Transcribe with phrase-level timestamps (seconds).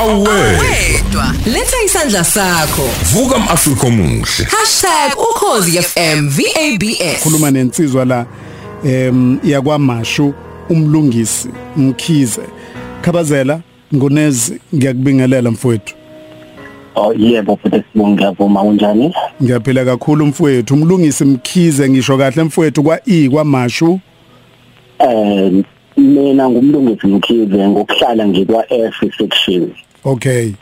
[0.00, 1.34] awedwa.
[1.46, 2.88] Letha isandla sakho.
[3.12, 4.46] Vuka umAfrika omuhle.
[5.16, 8.26] #ukhozi FM VABS khuluma nensizwa la
[8.84, 10.34] em yakwaMashu
[10.70, 12.42] umlungisi Mkhize
[13.02, 13.60] Khabazela
[13.94, 15.94] ngonezi ngiyakubingelela mfowethu.
[16.94, 19.14] Oh yebo futhi sibonga ngiyavuma unjani?
[19.42, 20.74] Ngiyaphila kakhulu mfowethu.
[20.74, 24.00] Umlungisi Mkhize ngisho kahle mfowethu kwa E kwaMashu?
[24.98, 25.52] Eh
[25.96, 29.70] mina ngumlungisi Mkhize ngokuhlala ngikwa F section.
[30.04, 30.54] Okay.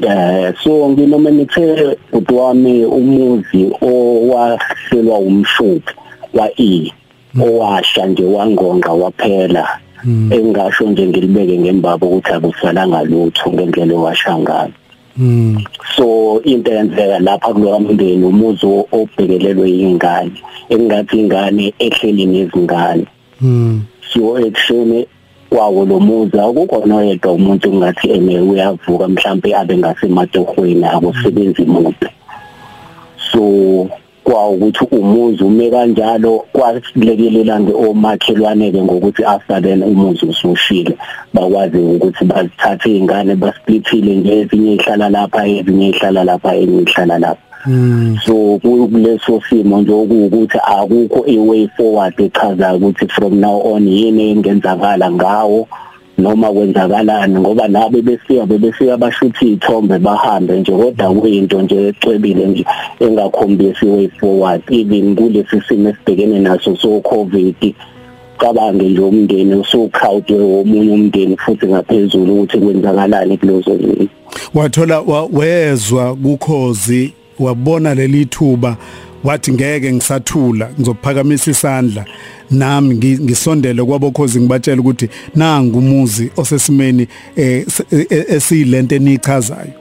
[0.00, 5.94] Eh so nginomenithe udwami umuzi owahlelwa umshuthu
[6.32, 6.92] wa E
[7.40, 9.80] owasha nje wangonga waphela.
[10.30, 14.72] Engasho nje ngilibeke ngembaba ukuthi akusalanga lutho ngendlela owasha ngayo.
[15.16, 15.64] Mm
[15.96, 20.32] so into eyenzeka lapha kuloka mndeni umuzi obhekelelwe ingane
[20.70, 23.06] engathi ingane ehleli nezingane.
[23.40, 25.06] Mm so ekushene
[25.50, 32.08] kwawo lo muzi akukho noyedwa umuntu ngathi ene uyavuka mhlawumbe abe ngasematohweni akusebenzi imuntu
[33.32, 33.88] so
[34.28, 40.94] kwa ukuthi umuzi ume kanjalo kwasilekelela omakhelwane ke ngokuthi after then umuzi usushile.
[41.34, 47.47] Bakwazi ukuthi bazithathe izingane basplithile nje ezinye ihlala lapha ezinye ihlala lapha ezinye ihlala lapha.
[48.24, 54.30] So kuleso simo nje ukuthi akukho a way forward echaza ukuthi from now on yini
[54.30, 55.68] engenzakala ngawo
[56.18, 62.64] noma kwenzakalani ngoba nabe befika bebefika bashuthi izithombe bahambe nje kodwa kuyinto nje ecwebile nje
[63.00, 64.62] engakhombisi way forward.
[64.70, 67.74] Even kulesi simo esibhekene naso so covid
[68.38, 74.08] cabange nje umndeni usukhawudwe omunye umndeni futhi ngaphezulu ukuthi kwenzakalani kulozo yini
[74.54, 78.76] wathola wa- wezwa kukhozi wabona leli thuba
[79.24, 82.04] wathi ngeke ngisathula ngizophakamisa isandla
[82.50, 89.72] nami ngi- ngisondele kwabokhozi ngibatshela ukuthi nangu umuzi osesimeni eh, s- eh, esiyilento enichazayo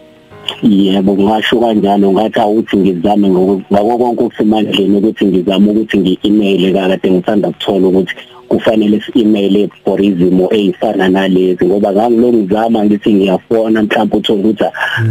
[0.63, 7.11] Yebo ngasho kanjalo ngathi awuthi ngizame ngoku- ngako konke okusemandleni ukuthi ngizame ukuthi ngi-email kade
[7.11, 8.13] ngithanda ukuthola ukuthi
[8.49, 14.65] kufanele si-email for izimo ezifana nalezi ngoba ngangilo ngizama ngithi ngiyafona mhlawumbe uthola ukuthi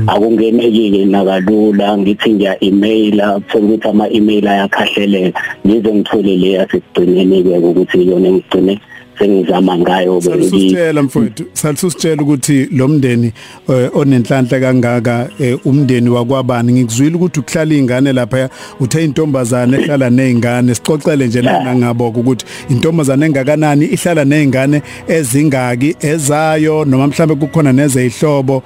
[0.07, 8.75] akungeneki-ke nakalula ngithi ngiya-emaila uthola ukuthi ama-email ayakhahleleka ngize ngithole le yasekugcineni-ke ukuthi iyona engigcine
[9.19, 11.45] sengizama ngayo Salusitshela mfowethu.
[11.53, 13.33] Salusitshela ukuthi lo mndeni
[13.69, 16.73] eh, onenhlanhla kangaka eh, umndeni wakwabani?
[16.73, 18.49] Ngikuzwile ukuthi ukuhlala izingane lapha
[18.81, 26.85] uthe intombazane ehlala nezingane sixoxele nje lana ngabo ukuthi intombazane engakanani ihlala nezingane ezingaki ezayo
[26.85, 28.63] noma mhlambe kukhona nezehlobo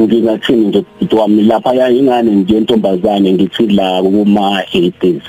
[0.00, 0.78] ngingathini nje?
[0.78, 5.20] Ubhuti wami lapha yayingane nje intombazane ngithi la kuma 80s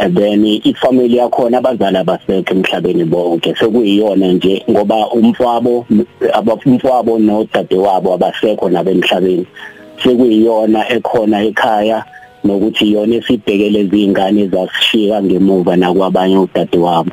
[0.00, 3.54] and then ifamily yakhona abazali abasekho emhlabeni bonke.
[3.58, 5.86] Sekuyiyona nje ngoba umfwabo
[6.32, 9.46] abafumfwabo nodadewabo abasekho nabemhlabeni
[10.02, 12.04] sekuyiyona ekhona ekhaya
[12.44, 17.10] nokuthi iyona esibhekele izingane zasishiya ngemuva nakwabanye udadewabo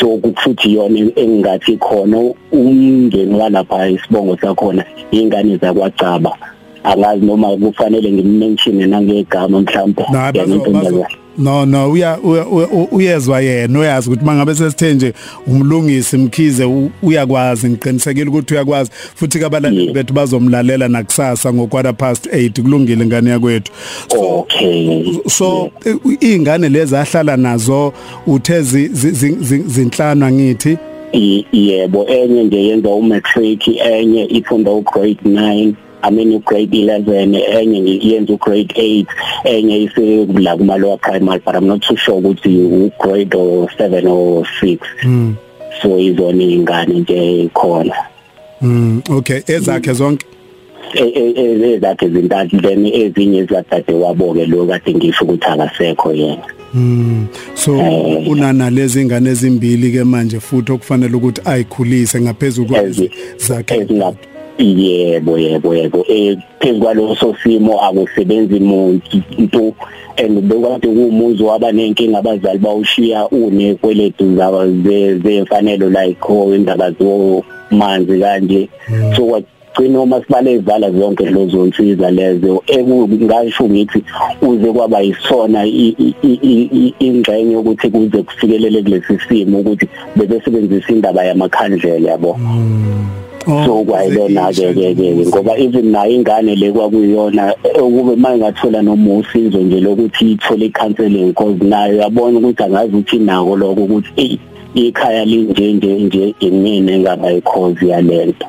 [0.00, 2.18] so kufuthi iyona engingathi khona
[2.52, 6.32] umndeni walapha isibongo sakhona ingane zakwacaba.
[6.84, 11.06] Angazi noma kufanele ngimmention nangegama mhlawumbe Na, bazo- bazo-
[11.38, 15.12] no no uya uya- uya- uyezwa yena uyazi ukuthi mangabe sesithe nje
[15.46, 18.90] umlungisi mkhize u- uyakwazi ngiqinisekile ukuthi uyakwazi.
[19.14, 19.94] Futhi kabalandeli Yeah.
[19.94, 23.72] bethu bazomlalela nakusasa ngo quarter past 8 kulungile ngane yakwethu.
[24.18, 25.04] Okay.
[25.28, 27.92] so eh, izingane lezi ahlala nazo
[28.26, 30.78] uthe zi- zi- zi- zi- zinhlanu ngithi?
[31.12, 37.98] I- yebo enye nje yenza umatric enye ifunda ugrade 9 I mean ugrade 11 enye
[38.02, 39.06] yenza ugrade 8
[39.44, 42.48] enye ise la kuma lower primary but I'm not too sure ukuthi
[42.86, 45.34] ugrade or 7 or 6 mm
[45.82, 47.94] so izona ingane nje khona.
[48.62, 49.40] Mm okay.
[49.46, 50.26] Ezakhe zonke?
[50.94, 56.42] E- e- e- ezakhe zintathu then ezinye zadade waboke lo kade ngisho ukuthi akasekho yena.
[56.74, 58.28] Mm so Eh.
[58.28, 63.86] unana lezi ingane ezimbili ke manje futhi okufanele ukuthi ayikhulise ngaphezulu kwezi Ezi- zakhe.
[64.58, 66.04] Yebo yebo yebo.
[66.08, 69.74] Eh phezu kwaloso simo akusebenzi muntu
[70.18, 78.68] and bekade kumuzi waba nenkinga abazali bawushiya unekweletu zaba zemfanelo like indaba zomanzi kanje.
[79.14, 79.42] So
[79.76, 84.04] kwagcina uma sibale evala zonke lezo nsiza lezo ekungasho ngithi
[84.42, 85.66] uze kwaba yisona
[86.98, 92.30] ingxenye yokuthi kuze kufikelele kulesi simo ukuthi bebesebenzisa indaba yamakhandlela yabo.
[92.30, 99.14] Oh, so kwayilona ke ke ke ngoba even nayo ingane le kwakuyona ukube mayingathola noma
[99.14, 104.36] usizo nje lokuthi ithole counseling because nayo yabona ukuthi angazi ukuthi nako lokho ukuthi hey
[104.74, 108.46] ikhaya linje nje nje imini engaba ikhozi yalento.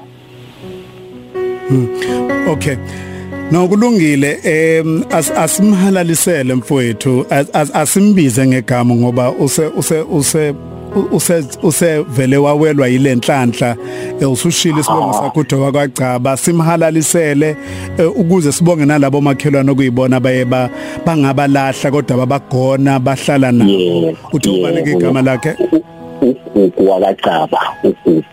[2.51, 2.75] Okay.
[3.51, 10.53] Nokulungile em as- asimhalalisele mfowethu as- as- asimbize ngegama ngoba use use use
[11.63, 13.75] usevele wawelwa yile nhlanhla
[14.21, 17.55] eh, usushila isibongo sakho uDoka kwagcaba simhalalisele
[17.97, 20.69] eh, ukuze sibonge nalabo makhelwane okuyibona baye ba-
[21.05, 25.55] bangabalahla kodwa babagona bahlala nawo Yebo, uthi ubaleke igama lakhe?
[26.21, 28.23] Ugugu wakacaba ugugu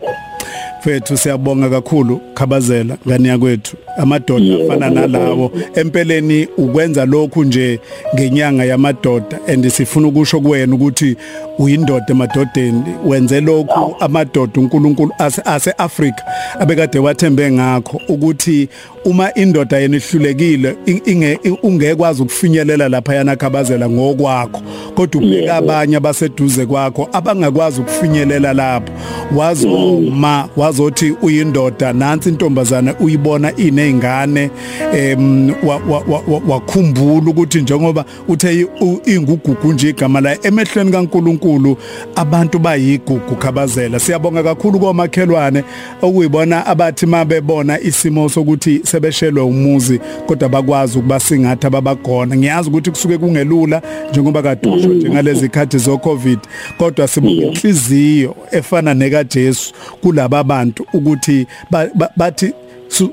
[0.80, 3.76] Mfethu siyabonga kakhulu khabazela ngani yakwethu?
[3.96, 5.00] Amadoda Yebo, afana yebo.
[5.00, 5.50] nalawo.
[5.74, 7.80] Empeleni ukwenza lokhu nje
[8.14, 11.16] ngenyanga yamadoda and sifuna ukusho kuwena ukuthi
[11.58, 12.82] uyindoda emadodeni.
[13.06, 16.22] Wenze lokhu amadoda uNkulunkulu ase ase Africa
[16.60, 18.68] abekade wathembe ngakho ukuthi
[19.04, 24.62] uma indoda yena ihlulekile in- inge ungekwazi ukufinyelela lapha yana khabazela ngokwakho.
[24.94, 25.52] Kodwa ubeka Yebo.
[25.54, 28.92] abanye abaseduze kwakho abangakwazi ukufinyelela lapho.
[29.36, 33.56] Wazoma wazothi uyindoda nansi intombazana uyibona
[33.88, 34.50] inezingane
[34.94, 40.90] em wa- wa- wa- wa- wakhumbula ukuthi njengoba uthe u- ingugugu nje igama la emehlweni
[40.92, 41.76] kaNkuluNkulu
[42.16, 45.64] abantu bayigugu khabazela siyabonga kakhulu komakhelwane
[46.02, 53.82] okuyibona abathi mabebona isimo sokuthi sebeshelwe umuzi kodwa bakwazi ukubasingatha babagona ngiyazi ukuthi kusuke kungelula
[54.10, 56.38] njengoba kade usho nje ngalezi khathi zo covid
[56.78, 57.52] kodwa sibonga Yeah.
[57.54, 62.54] inhliziyo efana neka Jesu kulaba bantu ukuthi ba- ba- bathi su-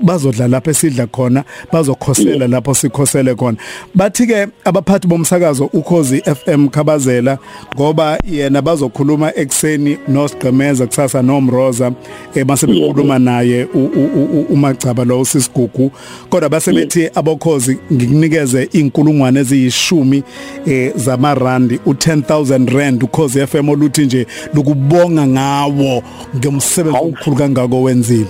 [0.02, 3.58] bazodla lapho esidla khona bazokhosela lapho sikhosele khona.
[3.96, 7.38] Bathi ke abaphathi bomsakazo ukhozi FM Khabazela
[7.76, 11.92] ngoba yena bazokhuluma ekseni noSigqemeza kusasa nomroza
[12.36, 15.92] emase bekhuluma naye u- u- u- umagcaba lo usisigugu.
[16.30, 20.24] Kodwa base bethi abokhozi ngikunikeze inkulungwane eziyishumi
[20.68, 26.04] eh zamarandi u10000 rand ukhozi FM oluthi nje lokubonga ngawo
[26.36, 27.08] ngemsebenzi Hawu.
[27.08, 28.26] omkhulu kangako wenzile.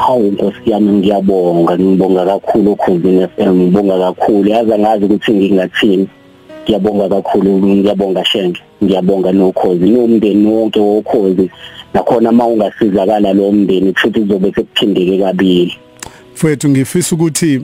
[0.00, 1.78] Hawu nkosi yami ngiyabonga.
[1.78, 4.48] Ngibonga kakhulu ukhuzini FM ngibonga kakhulu.
[4.50, 6.08] Yazi ngazi ukuthi ngingathini.
[6.64, 11.50] Ngiyabonga kakhulu ngiyabonga shenge ngiyabonga nokhozi nomndeni wonke wokhozi.
[11.94, 15.76] Nakhona uma ungasizakala lo mndeni futhi kuzobe sekuphindeke kabili.
[16.34, 17.60] Mfowethu ngifisa ukuthi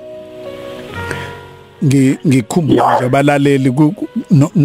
[1.85, 3.73] ngi ngikhumbule nje abalaleli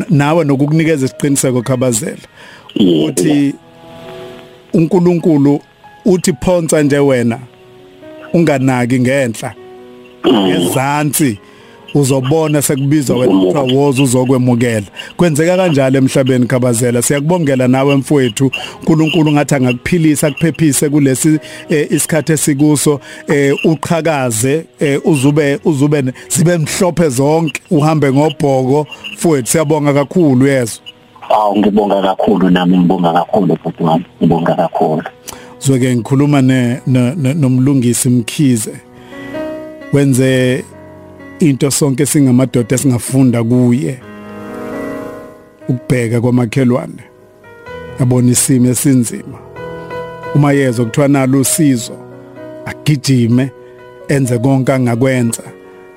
[0.09, 2.27] nawe nokukunikeza isiqiniseko khabazela.
[2.75, 3.05] Yebo.
[3.05, 3.53] uthi
[4.73, 5.59] uNkulunkulu
[6.05, 7.39] uthi phonsa nje wena.
[8.33, 9.53] Unganaki ngenhla.
[10.55, 11.37] Ezantsi
[11.93, 14.85] uzobona sekubizwa wena woza uzokwemukela
[15.17, 17.01] kwenzeka kanjalo emhlabeni khabazela.
[17.01, 18.51] Siyakubongela nawe mfowethu.
[18.79, 21.39] uNkulunkulu ngathi angakuphilisa akuphephise kulesi
[21.69, 22.99] eh, isikhathi esikuso.
[23.27, 27.61] Eh, uqhakaze eh, uzube uzube zibe mhlophe zonke.
[27.71, 29.47] Uhambe ngobhoko mfowethu.
[29.47, 30.81] Siyabonga kakhulu yeso
[31.29, 34.05] Awu ngibonga kakhulu nami ngibonga kakhulu bhuti wami.
[34.21, 35.03] Ngibonga kakhulu.
[35.61, 36.81] Zoke ngikhuluma ne
[37.33, 38.73] nomlungisi Mkhize.
[39.93, 40.63] Wenze
[41.39, 43.99] into sonke singamadoda esingafunda kuye.
[45.69, 47.03] Ukubheka kwamakhelwane.
[47.99, 49.39] Yabona isimo esinzima.
[50.35, 51.93] Uma yezwa kuthiwa nalo usizo
[52.65, 53.51] agijime
[54.07, 55.43] enze konke angakwenza.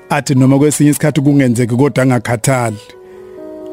[0.09, 2.77] Athi noma kwesinye isikhathi kungenzeki kodwa angakhathali.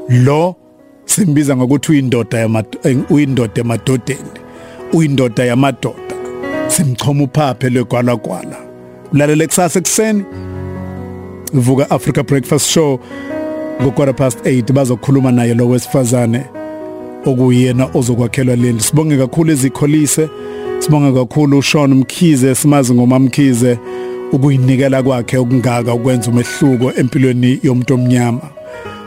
[0.08, 0.56] Lo
[1.04, 2.64] simbiza ngokuthi uyindoda
[3.10, 4.41] uyindoda emadodeni.
[4.92, 6.14] Uyindoda yamadoda.
[6.68, 8.56] Simchoma uphaphe legwalagwala.
[9.12, 10.24] Ulalela kusasa ekseni
[11.52, 13.00] vuka Africa Breakfast Show.
[13.82, 16.44] Ngo-quarter past 8 bazokhuluma naye lo wesifazane
[17.26, 18.80] okuyena ozokwakhelwa leli.
[18.80, 20.28] Sibonge kakhulu ezikholise.
[20.78, 23.78] Sibonge kakhulu uShawn Mkhize simazi ngomamkhize
[24.32, 28.40] ukuyinikela kwakhe okungaka ukwenza umehluko empilweni yomuntu omnyama.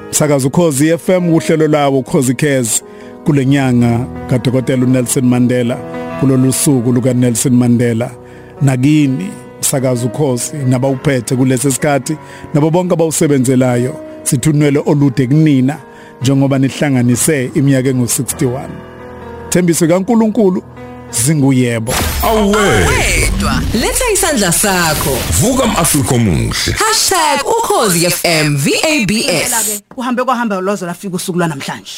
[0.10, 2.84] Sakaza ukhozi FM uhlelo lawo ukhozi cares.
[3.26, 5.76] Kulenyanga kaDokotela uNelson Mandela
[6.20, 8.12] kulolu suku luka Nelson Mandela.
[8.62, 9.30] Nakini
[9.60, 12.18] sakaza ukhozi nabawuphethe kulesi sikhathi
[12.54, 15.78] nabo bonke abawusebenzelayo sithunwele olude kunina
[16.22, 18.70] njengoba nihlanganise iminyaka engu61
[19.50, 20.64] Thembiso kaNkuluNkulu
[21.12, 21.94] zinguyebo.
[22.24, 25.18] Awe, Wedwa letha isandla sakho.
[25.42, 26.76] Vuka umAfrika omuhle.
[27.46, 31.92] #ukhozifm VABS ke uhambe kwahamba lozo lafika usuku lwanamhlanje.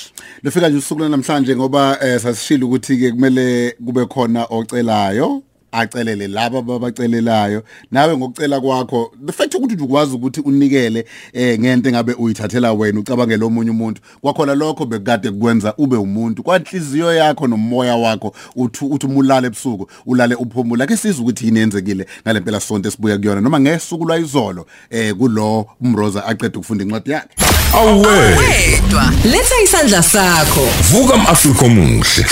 [0.48, 5.44] Lefika nje usuku namhlanje ngoba eh, sasishilo ukuthi ke kumele kube khona ocelayo.
[5.78, 12.14] Acelele laba ababacelelayo nawe ngokucela kwakho the fact ukuthi ukwazi ukuthi unikele eh ngento engabe
[12.14, 16.44] uyithathela wena ucabangela omunye umuntu kwakhona lokho bekade kukwenza ube umuntu.
[16.44, 22.06] Kwanhliziyo yakho nomoya wakho uthi uthi umulale ebusuku ulale uphumula ke sizwe ukuthi yini yenzekile
[22.24, 27.30] ngalempela sonto esibuya kuyona noma ngesuku lwayizolo eh kulo umroza aqeda ukufunda incwadi yakhe.
[27.74, 30.68] Awe, Wedwa letha isandla sakho.
[30.92, 32.26] Vuka umAfrika omuhle.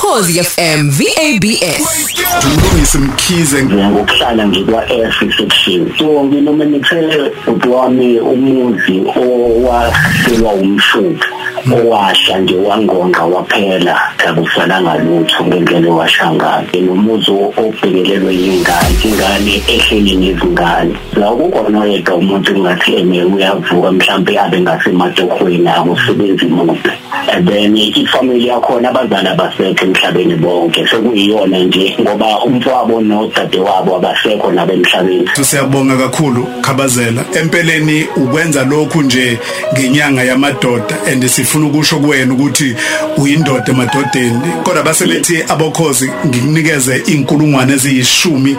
[0.00, 2.08] Ukhozi FM VABS
[2.44, 5.92] Umlungisi Mkhize ngokuhlala ngikwa F section.
[5.98, 11.26] So nginoma nithe udwami umuzi owahlelwa umshuka
[11.72, 14.00] owasha nje wangonqa waphela.
[14.16, 20.94] Kakusalanga lutho ngendlela owashangayo nomuzi obhekelelwe yingane ingane ehleli nezingane.
[21.16, 26.92] La kukhona yedwa umuntu engathi eme uyavuka mhlawumbe abe ngasematohweni akusebenzi imude
[27.32, 30.86] and then ifamily yakhona abazali abasekho emhlabeni bonke.
[30.86, 37.24] Sekuyiyona nje ngoba umfowabo nodadewabo abasekho nabemhlabeni siyabonga kakhulu khabazela.
[37.40, 39.38] Empeleni ukwenza lokhu nje
[39.74, 42.76] ngenyanga yamadoda and sifuna ukusho kuwena ukuthi
[43.16, 48.56] uyindoda emadodeni kodwa basebethi abokhozi ngikunikeze inkulungwane eziyishumi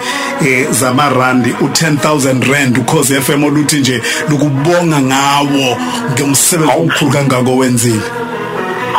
[0.48, 5.78] eh, zamarandi u10000 rand ukhozi FM oluthi nje lokubonga ngawo
[6.12, 8.02] ngomsebenzi omkhulu kangako wenzile.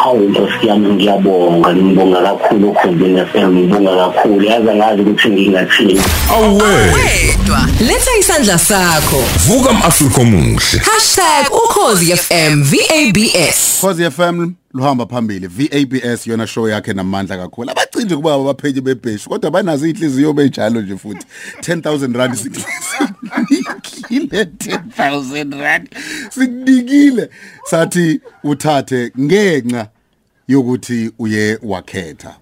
[0.05, 1.75] Hawu nkosi yami ngiyabonga.
[1.75, 4.45] Ngibonga kakhulu ukhosini FM ngibonga kakhulu.
[4.45, 6.01] Yazi ngazi ukuthi ngingathini.
[6.31, 9.25] Awe, wedwa letha isandla sakho.
[9.47, 10.81] Vuka umAfrika omuhle.
[11.51, 15.47] #ukhozi FM VABS Khosi FM luhamba phambili.
[15.47, 17.71] VABS yona show yakhe namandla kakhulu.
[17.71, 21.27] Abacinje kuba abaphenyi bebheshi kodwa banazo inhliziyo bejalo nje futhi.
[21.61, 22.65] 10000 rand sikile
[24.45, 25.89] 10000 rand
[26.31, 27.31] sikunikile
[27.65, 29.89] sathi uthathe ngenxa
[30.49, 32.37] yokuthi uye wakhetha.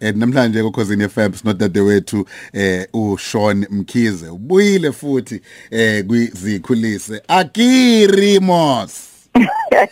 [0.00, 4.28] And namhlanje kokhosini FM sinodade wethu eh uShawn Mkhize.
[4.28, 5.40] Ubuyile futhi
[5.70, 9.15] eh kwizikhulise Akiri Mos.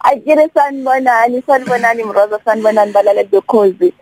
[0.00, 3.92] Akire sanibonani sanibonani Mroza sanibonani balaleli bekhozi.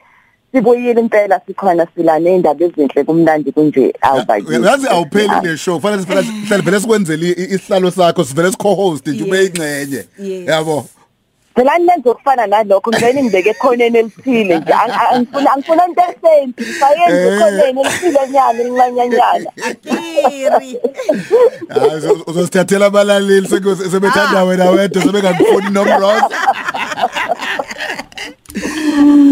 [0.52, 5.80] Sibuyile impela sikhona sila neindaba ezinhle kumnandi kunje awubakithi yazi awupheli le show.
[5.80, 10.04] Fanele siphela sihlale vele sikwenzele i- isihlalo sakho sivele sikho-host nje ube ingcenye
[10.46, 10.86] yabo.
[11.54, 14.72] Phela nenze okufana nalokho ngivele ngibeke ekhoneni elithile nje.
[14.72, 17.34] Ang- ang- angifuna angifuna into esenzi ngisayenze Eh.
[17.36, 19.50] ekhoneni elithile nyana elincanyanyana.
[21.68, 26.28] Hayi uzo- uzosithathela abalaleli seku- sebethanda wena wedwa sebengakufuni nomroza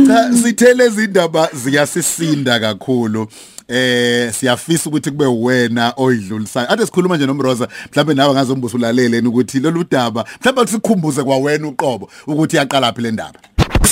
[0.06, 3.26] cha sithele izindaba ziyasisinda kakhulu.
[3.68, 6.72] Eh siyafisa ukuthi kube wena oyidlulisayo.
[6.72, 12.10] Ade sikhuluma nje nomroza mhlawumbe nawe ngazombusa ulaleleni ukuthi lolu daba mhlawumbe sikhumbuze kwawena uqobo
[12.26, 13.38] ukuthi yaqala phi le ndaba.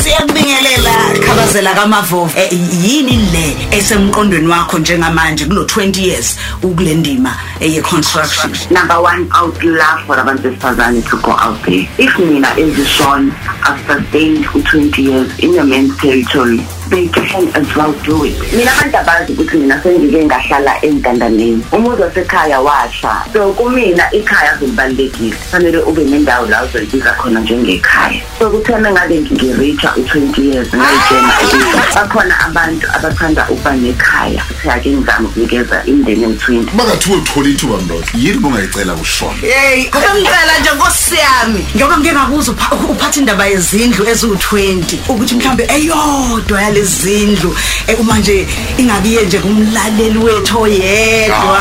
[0.02, 0.92] Siyakubingelela
[1.26, 2.52] khabazela kaMavovo Eh,
[2.85, 9.42] yini le esemqondweni wakho njengamanje kulo 20 years ukule ndima eye construction Number one, I
[9.45, 11.88] would love for abantu besifazane to go out there.
[11.99, 13.33] If mina as a son,
[13.64, 18.38] I've sustained for 20 years in the men's territory, they can as well do it.
[18.52, 21.62] Mina abantu abazi ukuthi mina sengike ngahlala entandaneni.
[21.73, 23.25] Umuzi wasekhaya washa.
[23.33, 25.35] So kumina ikhaya akubalekile.
[25.50, 28.23] Fanele ube nendawo la uzoyibiza khona njengekhaya.
[28.38, 34.43] So kuthena ngabe ngireacha u20 years ngayitshena ukuthi bakhona abantu abathanda ukuba nekhaya.
[34.43, 36.66] Futhi ake ngizama ukunikeza imindeni emthwini.
[36.76, 42.90] bangathiwa uthola ithuba mroza yini bongayicela ushona Hey, ngicela nje nkosiyami ngoba ngeke ngakuza upha-
[42.90, 47.56] uphatha indaba yezindlu eziwu20 ukuthi mhlambe eyodwa yalezindlu
[47.87, 48.47] eh, uma nje
[48.78, 51.61] ingabiye nje kumlaleli wethu oyedwa.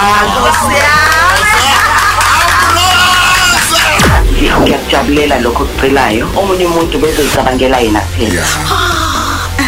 [4.31, 6.27] Nkosiyami ngiyakujabulela lokho okucelayo.
[6.37, 8.45] Omunye umuntu bezozicabangela yena kuphela.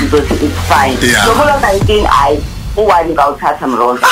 [0.02, 0.98] Ngizothi it's fine.
[1.02, 1.26] Yeah.
[1.26, 2.40] nokulo 19 hayi
[2.76, 4.08] uwani ngawuthatha mroza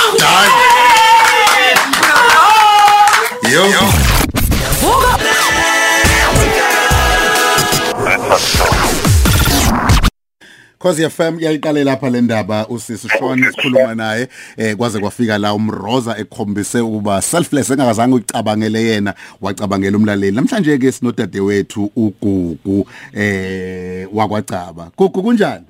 [3.52, 3.70] yo.
[10.86, 14.28] Cause FM yayiqale lapha le ndaba usisi Sean sikhuluma naye
[14.58, 20.36] eh kwaze kwafika la umroza ekhombise ukuba selfless engakazange ucabangele yena wacabangela umlaleli.
[20.36, 24.92] Namhlanje ke sinodade wethu ugugu eh wakwacaba.
[24.98, 25.66] Gugu kunjani?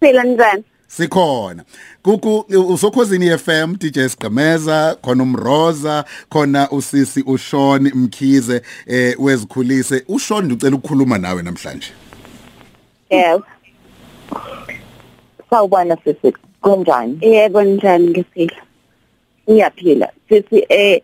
[0.00, 0.64] Phela njani?
[0.88, 1.64] Sikhona.
[2.02, 10.04] Kuku usokhozini FM DJ Sigqemeza khona umroza khona usisi uShawn Mkhize eh wezikhulise.
[10.08, 11.92] uShawn ngicela ukukhuluma nawe namhlanje.
[13.10, 13.40] Yes.
[15.50, 16.32] Sawubona sisi.
[16.62, 17.18] Kunjani?
[17.22, 18.62] Yebo njani ngiphila
[19.50, 20.08] ngiyaphila.
[20.28, 21.02] Sisi eh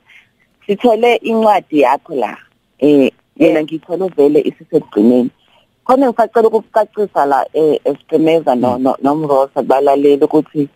[0.66, 2.37] sithole incwadi yakho la.
[2.78, 5.30] Eh mina ngithole vele isisekugcineni.
[5.85, 10.68] Khona ngisacela ukucacisa la eh esiqemeza no no- nomrosa balaleli ukuthi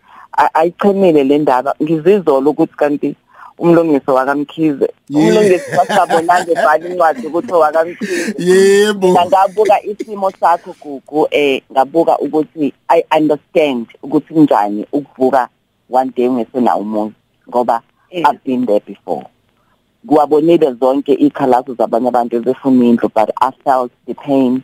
[0.54, 1.74] ayichemile le ndaba.
[1.82, 3.16] Ngizizola ukuthi kanti
[3.60, 4.88] umlungiso wakamkhize.
[5.08, 5.28] Yeah.
[5.28, 8.34] umlungisi wasabonanga ebhala incwadi ukuthi wakamkhize.
[8.38, 9.08] Yebo.
[9.08, 15.48] Mina ngabuka isimo sakho gugu eh ngabuka ukuthi i understand ukuthi kunjani ukuvuka
[15.90, 17.14] one day ungesena umuzi
[17.48, 19.26] ngoba i've been there before.
[20.06, 24.62] Kuwabonile zonke ikhalazo zabanye abantu ezifuna indlu but i felt the pain.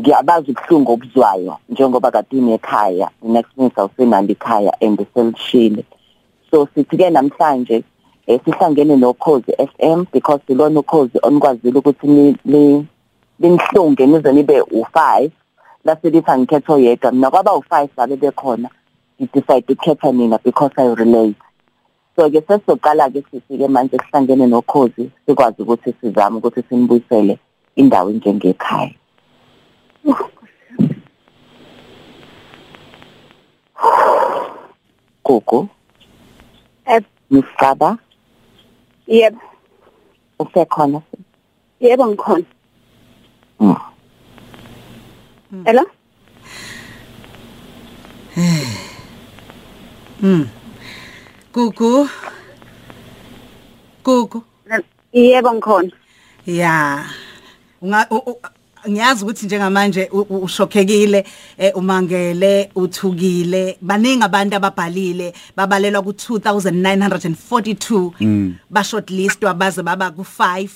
[0.00, 5.84] Ngiyabazi ubuhlungu obuzwayo njengoba kade unekhaya next minute awusenalo ikhaya and selishile
[6.50, 7.84] so sithi ke namhlanje
[8.26, 12.86] eh, sihlangene nokhozi FM because silona ukhozi onikwazile ukuthi ni-
[13.38, 15.30] linihlunge nize nibe u5
[15.84, 18.68] lase lithi angikhethe oyedwa mina kwaba u5 babe bekhona
[19.20, 21.36] ngidecide ukukhetha nina because i relate.
[22.16, 27.38] So ke sesizoqala ke sifike manje sihlangene nokhozi sikwazi ukuthi sizame ukuthi sinibuyisele
[27.76, 28.94] indawo njengekhaya
[35.24, 35.68] Gogo
[36.86, 37.06] Yebo.
[37.30, 37.98] Misaba
[39.06, 39.40] Yebo,
[40.38, 41.02] usekhona
[41.80, 42.44] yebo ngikhona.
[43.60, 43.76] Mm.
[45.66, 45.84] Hello?
[51.52, 52.08] Gugu.
[54.04, 54.42] Gugu.
[55.12, 55.92] Yebo ngikhona.
[56.46, 57.04] Ya.
[57.82, 58.40] Unga u- u-
[58.90, 61.26] ngiyazi ukuthi njengamanje ushokhekile
[61.58, 63.76] eh, umangele uthukile.
[63.80, 70.68] Baningi abantu ababhalile babalelwa ku 2942 ba shortlistwa baze baba ku 5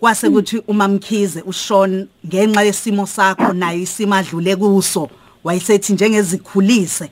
[0.00, 5.10] kwase kuthi umamkhize uShawn ngenxa yesimo sakho naye isimo adlule kuso
[5.44, 7.10] wayesethi njengezikhulise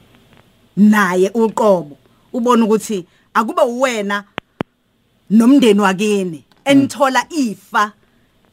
[0.77, 1.97] naye uqobo.
[2.33, 3.05] Ubona ukuthi
[3.35, 4.25] akube uwena
[5.31, 7.93] nomndeni wakini enithola ifa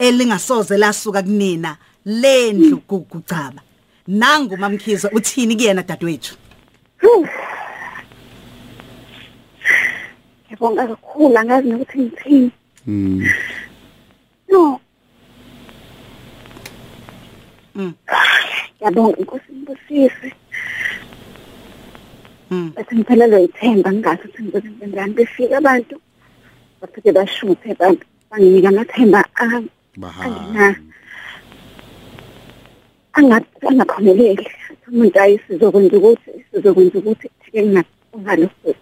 [0.05, 3.61] elingasoze lasuka kunina lendlu kugucaba
[4.07, 6.35] nangu mamkhize uthini kuyena dadewethu
[10.51, 12.51] Ngibonga kakhulu angazi nokuthi ngithini.
[12.87, 13.23] Mm.
[14.51, 14.79] No.
[17.75, 17.93] Mm.
[18.77, 20.29] Ngiyabonga inkosi ngibusise.
[22.51, 22.71] Mm.
[22.75, 25.95] Bese ngiphelelwe ithemba ngingazi ukuthi ngizozenza njani befika abantu
[26.81, 29.61] bafike bashuthe abantu banginika amathemba a- Baha.
[30.23, 30.75] Angina
[33.13, 34.47] angathi angaphumeleli.
[34.91, 38.75] Umuntu ayi sizokwenza ukuthi sizokwenza ukuthi thike ngingalokho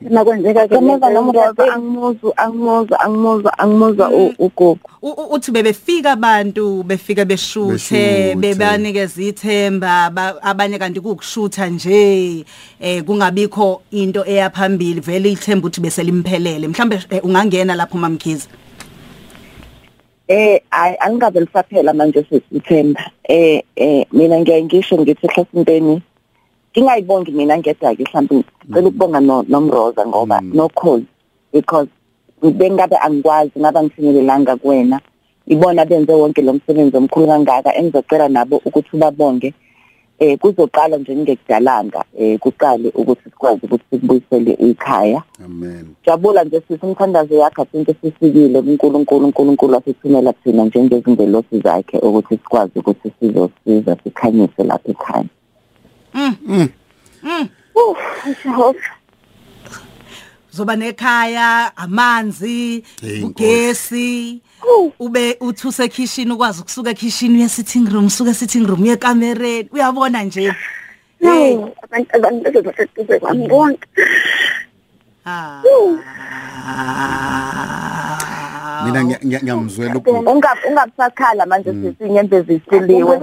[0.00, 4.80] uma kwenzeka ke Kameva nomroza angimuzwa angimuzwa angimuzwa angimuzwa u- ugogo.
[5.30, 12.44] Uthi bebefika abantu befika beshuthe bebanikeza ithemba ba- abanye kanti kukushutha nje
[12.80, 18.48] eh kungabikho into eyaphambili vele ithemba ukuthi bese limphelele mhlambe eh, ungangena lapho mamkhize
[20.30, 25.94] eh ay angabe lisaphela manje sesithemba eh eh mina ngiyaye ngisho ngithi hlasimpeni
[26.70, 31.02] ngingayibongi mina ngedwa ke mhlawumbe ngicela ukubonga no nomroza ngoba no call
[31.52, 31.90] because
[32.42, 35.00] bengabe angikwazi ngaba ngifinyelelanga kuwena.
[35.46, 39.54] Ibona benze wonke lo msebenzi omkhulu kangaka engizocela nabo ukuthi ubabonge.
[40.20, 45.22] Eh kuzoqala nje ngekudalanga eh kuqale ukuthi sikwazi ukuthi sikubuyisele ikhaya.
[45.44, 45.94] Amen.
[46.06, 52.78] jabula nje sisi umthandazo yakhe asinto sisikile uNkulunkulu uNkulunkulu asithumela thina njengezingelosi zakhe ukuthi sikwazi
[52.78, 55.24] ukuthi sizosiza sikhanyise lapha ekhaya.
[57.74, 57.96] Uh
[58.42, 58.99] Jehova
[60.52, 64.40] zoba nekhaya amanzi Hey, ugesi.
[64.98, 70.22] Ube uthi usekhishini ukwazi ukusuka ekhishini uye sitting room usuka sitting room uye kamereni uyabona
[70.22, 70.52] nje.
[71.20, 71.54] Hey.
[71.56, 73.88] no abantu abantu bezoseduze kwami bonke.
[73.96, 74.69] ah
[78.84, 80.30] Mina ngiya- ngiya- ngiyamzwela ugogo.
[80.32, 83.14] ungabe ungabusakhala manje sisi inyembezi isiliwe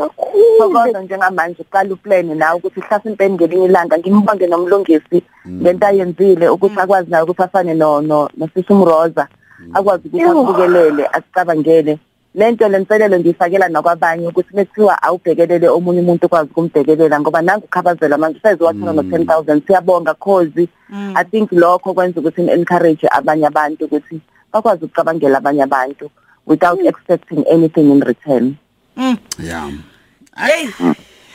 [0.59, 5.23] thokoza njengamanje uqala uplane nawe ukuthi hlasa impeni ngelinye ilanga ngimbonge nomlungisi.
[5.49, 9.27] Ngento ayenzile ukuthi akwazi nawe ukuthi afane no no nosisi umroza
[9.73, 11.97] akwazi ukuthi akubukelele asicabangele.
[12.35, 18.37] Lento lenselelo ngiyifakela nakwabanye ukuthi methiwa awubhekelele omunye umuntu ukwazi ukumbhekelela ngoba nangu ukhabazela manje
[18.37, 20.67] usayiziwathola no 10000 siyabonga cause
[21.15, 24.21] i think lokho kwenza ukuthi encourage abanye abantu ukuthi
[24.53, 26.09] bakwazi ukucabangela abanye abantu
[26.47, 28.57] without expecting anything in return.
[29.39, 29.71] Yeah.
[30.37, 30.69] hey.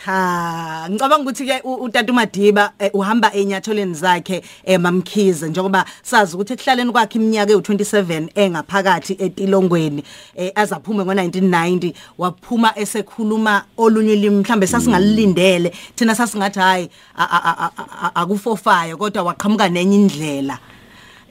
[0.04, 6.92] Ha ngicabanga ukuthi ke utata uMadiba eh, uhamba enyatholeni zakhe emamkhize njengoba sazi ukuthi ekuhlaleni
[6.92, 10.02] kwakhe iminyaka ewu27 engaphakathi etilongweni
[10.36, 15.72] eh, azaphume ngo1990 waphuma esekhuluma olunye limi mhlambe sasingalilindele.
[15.94, 16.90] Thina sasingathi hayi
[18.14, 20.58] akufofayo kodwa waqhamuka nenye indlela.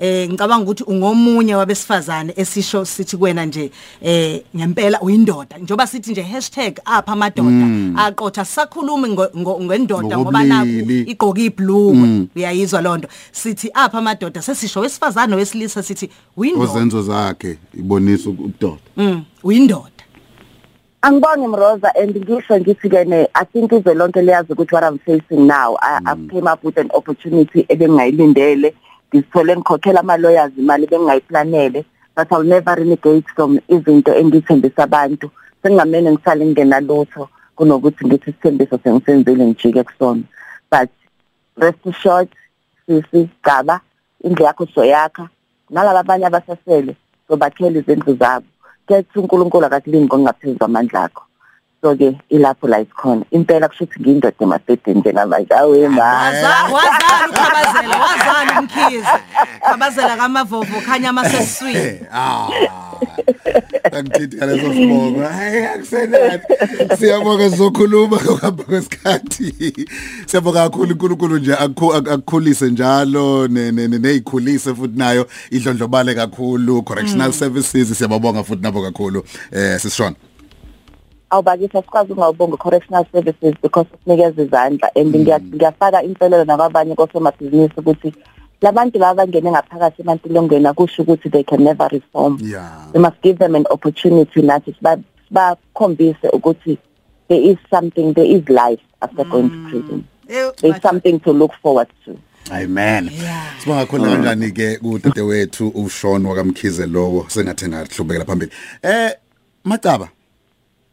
[0.01, 5.57] Eh ngicabanga ukuthi ungomunye wabesifazane esisho sithi kuwena nje eh ngempela uyindoda.
[5.57, 6.25] Njoba sithi nje
[6.85, 7.67] #apha amadoda.
[8.05, 11.11] Aqotha sakhulumi ngo- ngo- ngendoda ngoba naku Ngokobulili.
[11.11, 16.71] igqoka ibhlungu uyayizwa lonto sithi apha amadoda sesisho wesifazane wesilisa sithi uyindoda.
[16.71, 18.81] Ozenzo zakhe ibonisa ukudoda.
[18.97, 19.87] Mm, uyindoda.
[21.03, 25.47] Angibonge mroza and ngisho ngithi kene i think ize lonke liyazi ukuthi what i'm facing
[25.47, 25.77] now.
[25.81, 28.73] I, i've came up with an opportunity ebengayilindele.
[29.11, 35.31] Ngizithole ngikhokhela ama lawyers imali bengayiplanele but i'll never renegade from izinto engithembisa abantu.
[35.63, 40.23] Sengingamene ngisale ngingenalutho kunokuthi ngithi isithembiso sengisenzile ngijike kusona.
[40.71, 40.89] But
[41.57, 42.29] rest assured
[42.85, 43.81] sisi gaba
[44.23, 45.29] indlu yakho soyakha
[45.69, 46.95] nalabo abanye abasasele
[47.27, 48.45] sobakhela izindlu zabo.
[48.87, 51.23] Kethi uNkulunkulu akakulindi ngokungaphezulu amandla akho.
[51.81, 57.29] So ke ilapho la isikhona impela kusho ukuthi ngiyindoda emasedeni njengamanje awe ma Waza- wazana
[57.29, 59.07] ukhabazela wazana umkhize
[59.65, 62.47] khabazela kamavovo khanya amasesiswini ah
[63.91, 65.19] Angithithi ngaleso sibongo.
[65.21, 66.53] Hayi akusenathi.
[66.99, 69.73] Siyabonga sizokhuluma ngokuhamba kwesikhathi.
[70.25, 76.15] Siyabonga kakhulu uNkulunkulu nje akukhu- ak- akukhulise njalo ne- ne- ne- neyikhulise futhi nayo idlondlobale
[76.15, 80.15] kakhulu correctional services siyababonga futhi nabo kakhulu eh sisishona.
[81.31, 88.13] Awubakisa sikwazi ungawubonga correctional services because usinikeza izandla and ngiya- ngiyafaka inselelo nakwabanye kosomabhizinisi ukuthi
[88.61, 92.37] labantu laba bangene ngaphakathi emantilongweni akusho ukuthi they can never reform.
[92.41, 92.87] Yeah.
[92.93, 94.99] we must give them an opportunity nathi siba-
[95.31, 96.77] bakhombise ukuthi
[97.27, 100.03] there is something there is life after going to prison.
[100.29, 102.17] Eh, there is something to look forward to.
[102.51, 103.09] Amen.
[103.59, 108.51] Sibonga kakhulu kanjani ke udade wethu uShon wakamkhize lowo sengathi ngahlubekela phambili.
[108.81, 109.11] Eh
[109.63, 110.09] Macaba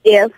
[0.05, 0.31] yes.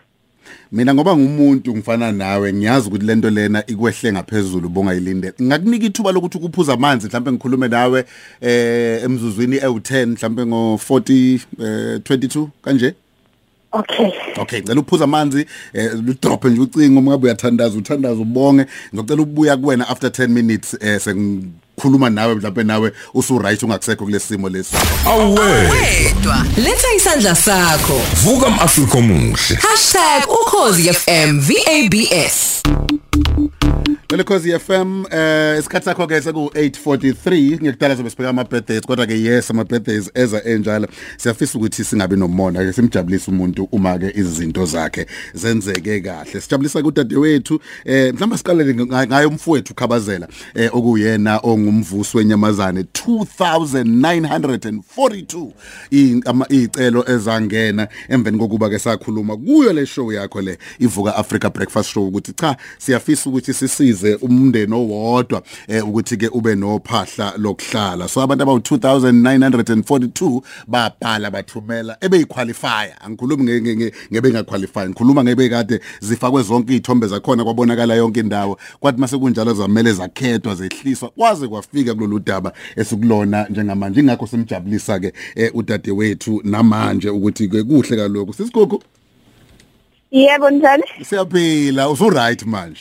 [0.73, 6.38] Mina ngoba ngumuntu ngifana nawe ngiyazi ukuthi lento lena ikwehle ngaphezulu bongayilindele ngakunika ithuba lokuthi
[6.38, 8.05] ukuphuza amanzi mhlawumbe ngikhulume nawe
[8.40, 12.94] eh emzuzwini ewu10 mhlawumbe ngo40 eh 22 kanje?
[13.73, 14.12] Okay.
[14.38, 18.66] Okay ngicela ukuphuza amanzi eh udrop nje ucingo ngabe uyathandaza uthandaza ubonge.
[18.94, 21.01] Ngizocela ukubuya kuwena after 10 minutes eh
[21.81, 25.27] sengikhuluma nawe mhlawumbe nawe usu right ungakusekho kulesimo lesi Awe,
[25.71, 28.01] Wedwa, letha isandla sakho.
[28.25, 29.59] vuka umAfrika omuhle.
[30.43, 32.62] #ukhozi FM VABS.
[34.11, 39.07] Lele Khosi FM eh isikhathi sakho ke seku 8:43 ngiyakudala sobe sibheka ama birthdays kodwa
[39.07, 40.88] ke yes ama birthdays eza enjalo.
[41.16, 46.40] Siyafisa ukuthi singabe nomona ke simjabulise umuntu uma ke izinto zakhe zenzeke kahle.
[46.40, 55.53] Sijabulisa kudade wethu eh mhlawumbe siqalele nga- ngayo umfowethu khabazela eh okuyena ongumvusi wenyamazane 2942
[55.90, 61.51] i- ama- icelo ezangena emveni kokuba ke sakhuluma kuyo le show yakho le ivuka Africa
[61.55, 68.09] Breakfast Show ukuthi cha siyafisa ukuthi sisize umndeni owodwa eh, ukuthi ke ube nophahla lokuhlala.
[68.09, 75.49] So abantu abawu 2942 babhala bathumela ebeyiqualify angikhulumi nge- nge- nge- ngebe ngaqualify ngikhuluma ngebe
[75.49, 78.59] kade zifakwe zonke izithombe zakhona kwabonakala yonke indawo.
[78.81, 84.01] Kwathi mase kunjalo zamele zakhethwa zehliswa kwaze kwafika kulolu daba esikulona njengamanje.
[84.01, 88.83] Ingakho simjabulisa ke eh, udade wethu namanje ukuthi ke kuhle kaloko sisikhokho
[90.11, 90.83] yebo njani?
[91.03, 91.91] Siyaphila.
[91.91, 92.81] Usu right manje.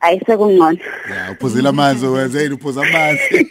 [0.00, 0.78] Ayisekungcono
[1.16, 3.48] ya uphuzile amanzi wenzeni uphuza amanzi?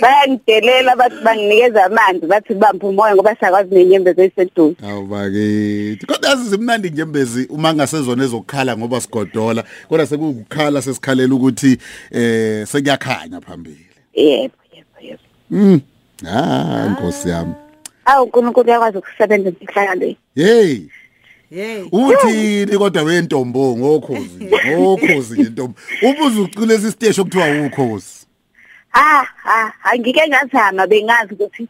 [0.00, 6.06] Bayangidelela bathi banginikeza amanzi bathi bampa umoya ngoba sakwazi nenyembezi eyiseduze awubakithi.
[6.06, 11.78] Kodwa yazi zimnandi njembezi uma ngasezona ezokukhala ngoba sigodola kodwa sekukukhala sesikhalela ukuthi
[12.10, 13.86] eh sekuyakhanya phambili.
[14.14, 15.22] Yebo yebo yebo.
[15.50, 15.80] Mm
[16.26, 17.54] ah nkosi yami.
[18.04, 20.80] Awu unkulunkulu uyakwazi ukusebenza emfihlakalo hey hey
[21.92, 23.76] uthini kodwa wentombo?
[23.76, 24.44] Ngokhozi
[24.78, 25.74] ngokhozi nje ntombo.
[26.02, 28.26] Ubuze ucule isiteshi okuthiwa ukhozi.
[28.88, 31.68] Ha ha angike ngazama bengazi ukuthi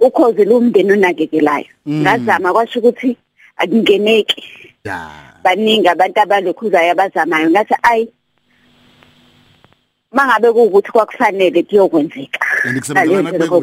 [0.00, 1.66] ukhozi lumndeni onakekelayo.
[1.88, 3.16] Ngazama kwasho ukuthi
[3.56, 4.44] akungeneki.
[4.84, 5.10] Ya.
[5.44, 8.08] Baningi abantu abalokhuzayo abazamayo ngathi ayi
[10.12, 12.46] mangabe kuwukuthi kwakufanele kuyokwenzeka.
[12.64, 13.60] Ngayo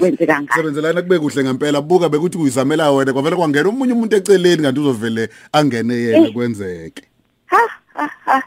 [0.48, 1.82] kusebenzelana kube kuhle ngempela.
[1.82, 3.14] Buka bekuthi uyizamela wena.
[3.14, 6.32] Kwavele kwangena omunye umuntu eceleni kanti uzovele angene yena.
[6.32, 7.04] Kwenzeke.
[7.46, 7.62] Ha
[7.94, 8.44] ha ha.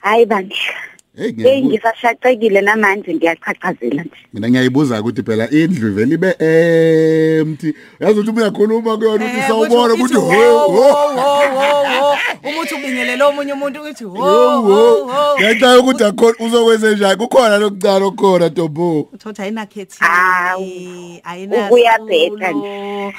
[0.00, 0.56] Hayi bandla.
[1.18, 4.18] Hey hey ngiyayibuza ngisashaqekile namanje ngiyaqhaqhazela nje.
[4.32, 7.74] Mina ngiyayibuza ukuthi phela indlu vele ibe empty.
[8.00, 12.16] Yazi ukuthi uma uyakhuluma kuyona ukuthi sawubona ukuthi ho ho.
[12.48, 17.16] umuthi ubingelele omunye umuntu uthi ho ho ho ho ngenxa ukuthi akhona uzokwenza njani?
[17.16, 20.66] Kukhona lokucala okukhona tombo uthothi ayinakhethi Hawu,
[21.24, 23.14] ayina kuyabheda nje.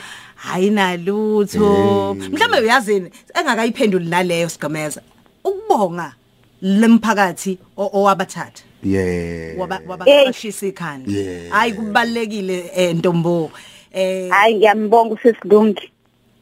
[0.53, 2.15] ayinalutho.
[2.31, 5.01] Mhlawumbe uyazini engakayiphenduli naleyo sigameza
[5.43, 6.13] ukubonga
[6.61, 8.63] lemphakathi o- owabathatha.
[8.83, 11.11] Yeah waba- wabaqashisa ikhanda.
[11.51, 13.51] Hayi kubalekile eh ntombo.
[13.93, 15.91] Eh hayi ngiyambonga usesilungi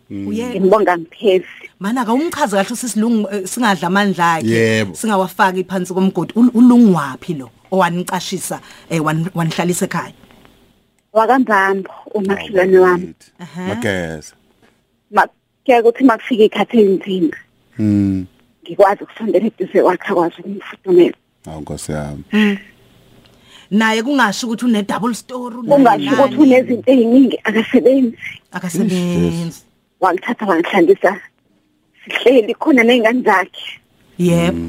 [0.10, 1.45] uye ngibonga mphezi
[1.80, 4.45] mana akawumchaze kahle usisilungu eh, singadla amandla akhe.
[4.93, 6.34] Singawafaki phansi komgodi.
[6.34, 10.13] Ul- ulungwaphi lo owanicashisa eh wan- wanihlalisa ekhaya?
[11.13, 13.13] Wakambambo umakhelwane wami.
[13.67, 14.34] Mageza.
[15.65, 17.38] Kuya ukuthi makufika ikhathi elinzima
[17.80, 18.25] mm.
[18.67, 21.15] Ngikwazi ukusondela eduze kwakhe akwazi ukumfudumela
[21.47, 22.23] awu nkosi yami.
[23.71, 28.17] Naye kungasho ukuthi une double story kungasho ukuthi unezinto eziningi akasebenzi.
[28.51, 29.63] Akasebenzi.
[29.99, 31.21] Wangithatha wangihlalisa
[32.03, 33.80] sihleli khona nezingane zakhe.
[34.17, 34.60] Yebo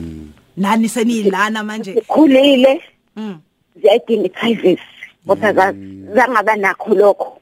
[0.56, 1.94] nani seniyilana manje?
[1.94, 2.80] Sikhulile.
[3.16, 3.38] Mm.
[3.80, 4.82] ziyayidinga i-privacy
[5.26, 5.74] kodwa za-
[6.14, 7.40] zangaba nakho lokho.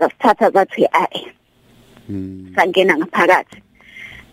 [0.00, 1.26] Zasithatha zathi ayi
[2.54, 3.62] sangena ngaphakathi.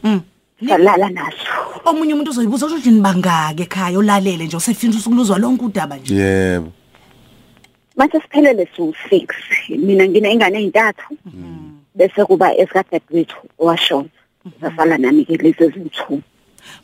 [0.04, 0.22] Mm.
[0.68, 1.52] Salala naso.
[1.86, 6.16] Omunye umuntu uzoyibuza ukuthi nibangake ekhaya olalele nje usefisa ukuluzwa lonke udaba nje?
[6.16, 6.72] Yebo.
[7.98, 9.28] Mase siphelele su-six
[9.70, 11.16] mina nginey'ngane ey'ntathu
[11.96, 14.10] bese kuba esikadadewethu owashona.
[14.62, 16.22] Zasala nami-ke lezi eziwu-two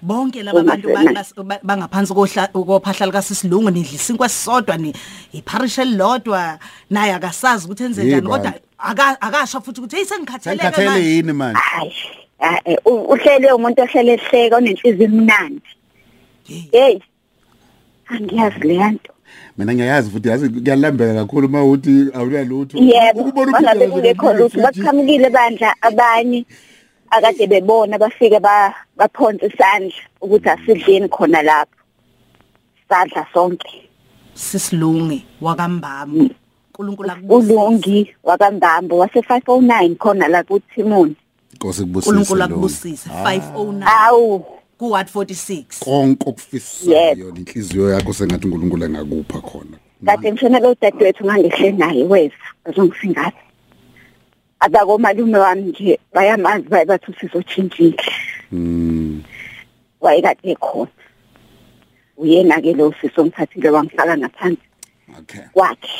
[0.01, 4.77] bonke laba Uma bantu sena- ba- bas- ba- bangaphansi kohla kophahla likaSisilungu nidlisa inkwa sisodwa
[4.77, 4.93] ni
[5.33, 6.59] iparish elilodwa.
[6.89, 8.29] Naye akasazi ukuthi enze njani Yebo.
[8.29, 11.15] kodwa aka- akasha futhi ukuthi hey sengikhathaleke sengikhathele manje.
[11.15, 11.59] yini manje?
[12.41, 15.61] Eh, u- uhlele umuntu ohlele ehleka onenhliziyo emnandi.
[16.71, 16.99] Hey
[18.07, 19.13] angiyazi leya nto.
[19.57, 25.29] Mina ngiyayazi futhi yazi kuyalambeka kakhulu uma uthi awulalutho yebo ukubona uphila kungekho lutho baqhamukile
[25.29, 26.45] bandla abanye
[27.09, 31.75] akade bebona bafike ba- baphonsa isandla ukuthi asidleni khona lapho.
[32.89, 33.89] Sadla sonke.
[34.33, 36.25] Sisilungi wakambamba.
[36.73, 41.15] uNkulunkulu akubusise ulungi wakambambo wase 509 khona la kuThimoni.
[41.61, 43.09] Nkosi kubusise uNkulunkulu akubusise.
[43.09, 44.45] 509 awu.
[44.77, 49.77] Ku Ward 46 konke okufisayo inhliziyo yakho sengathi uNkulunkulu engakupha khona.
[50.05, 52.33] Kade ngishonela udadewethu ngangihle naye weza
[52.65, 53.37] bazongisingathi
[54.59, 58.03] abakomalume wami nje bayamazi baye bathi usizotshintshile.
[58.51, 59.23] Mm
[60.01, 60.91] wayekade ekhona.
[62.17, 64.67] Uyena-ke lo sisi ongithathile wangifaka ngaphansi.
[65.19, 65.45] Okay.
[65.53, 65.93] Kwakhe.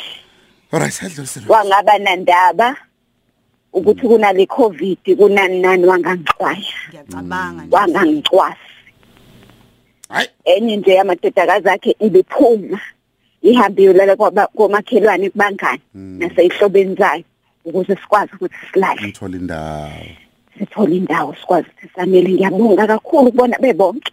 [0.72, 2.76] Alright sedlulisele wangaba nandaba.
[3.72, 6.58] Ukuthi kunale covid kunani nani wangangixwaya
[6.88, 7.76] ngiyacabanga nje.
[7.76, 8.68] Wangangicwasi
[10.08, 10.28] hayi.
[10.44, 12.80] Enye nje yamadodakazi akhe ibiphuma
[13.42, 17.24] ihambe yolala kwaba- komakhelwane kubangani naseyihlobeni zayo
[17.64, 20.06] ukuze sikwazi ukuthi silale ngithola indawo.
[20.58, 24.12] Sithole indawo sikwazi ukuthi sanele ngiyabonga kakhulu ukubona bebonke.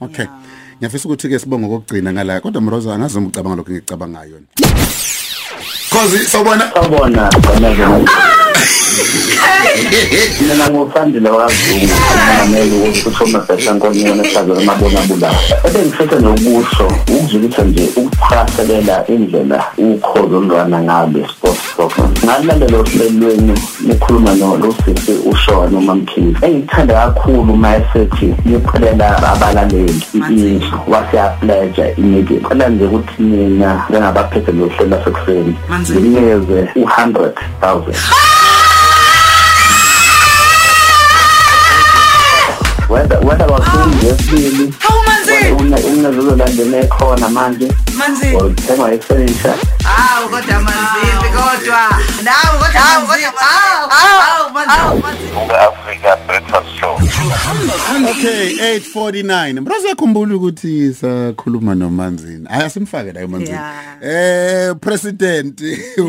[0.00, 0.26] Okay.
[0.78, 4.40] Ngiyafisa ukuthi ke sibonge kokugcina ngala kodwa mroza angazi uma ucabanga lokho ngicabangayo
[5.94, 8.43] Khosi sawubona Sawubona Kanele.
[10.40, 11.94] Mina ngufandile wakazungu
[12.36, 15.30] ngamele ukuthi uthoma bhesa nkonyana esazo emabona bula.
[15.66, 22.10] Ebengifisa nokusho ukuzwisa nje ukuchaselela indlela ukhozo olwana ngabe sports program.
[22.24, 26.46] Ngalalela ohlelweni nikhuluma no losisi uShowa noma Mkhize.
[26.46, 32.44] Engithanda kakhulu mayesethi niqelela abalaleli izwi waseyapledge immediate.
[32.48, 38.33] Qala nje ukuthi mina njengabaphethe lo hlelo lasekuseni nginikeze u100000
[42.94, 45.52] whether whether wakufundi yesibili Hawu Manzi.
[45.88, 47.72] Unezolandene ekhona manje.
[47.96, 48.36] Manzi.
[48.36, 49.54] Uthenga ifurniture
[49.84, 51.80] hawu kodwa manzimbi kodwa.
[52.22, 53.06] Nawu kodwa hawu
[53.88, 54.74] hawu hawu manzi.
[55.68, 56.16] Africa
[56.62, 56.94] Show.
[58.10, 62.46] okay 849 mroza yakhumbula ukuthi sakhuluma nomanzini.
[62.50, 63.58] Aya simfake la emanzini
[64.02, 65.62] eh president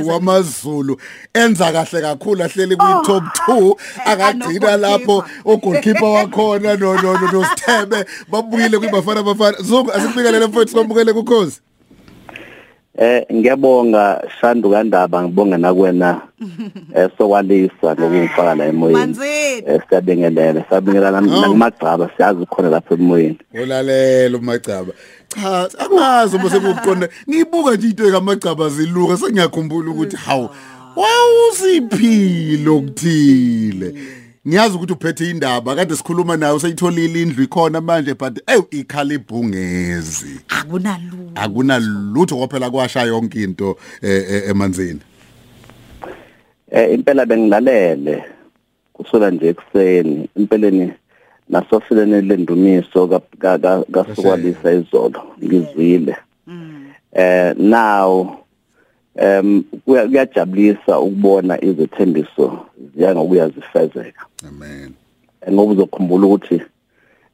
[0.05, 1.01] wamaZulu
[1.33, 8.05] enza kahle kakhulu ahleli kwi top 2 akagcina lapho ugoalkeeper wakhona no no no nosithebe
[8.31, 9.57] babuyile kwibafana bafana.
[9.61, 11.61] Zonke asikubikelele mfowethu sibambukele kukhozi.
[12.97, 16.21] Eh ngiyabonga Shandu kaNdaba ngibonga nakwena
[16.95, 18.99] eh sokwalisa ngokungifaka la emoyeni.
[18.99, 19.63] Manzini.
[19.67, 23.39] Eh siyabingelela siyabingelela nakumagcaba siyazi ukhona lapha emoyeni.
[23.53, 24.93] Ulalela umagcaba.
[25.27, 30.49] Cha angazi uma sekuqonda ngiyibuka nje into kamagcaba ziluka sengiyakhumbula ukuthi hawu
[30.95, 33.93] wawusiphilo okuthile.
[34.47, 40.39] Ngiyazi ukuthi uphethe indaba kade sikhuluma nawe usayitholile indlu ikhona manje but ey ikhala ibhungezi.
[40.49, 44.99] Akunalu akunalutho kwaphela kwasha yonke into eh, eh, emanzini.
[46.71, 48.23] Eh impela bengilalele
[48.93, 50.93] kusula nje ekseni impeleni
[51.49, 56.15] nasofileni lendumiso ka- ka- ka- kasukwalisa izolo ngizwile.
[57.13, 58.37] Eh now
[59.15, 62.59] em kuya- kuyajabulisa ukubona izethembiso
[62.95, 64.93] ziya ngokuya zifezeka amen
[65.51, 66.61] ngoba uzokhumbula ukuthi